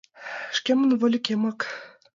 [0.57, 1.59] Шкемын вольыкемак.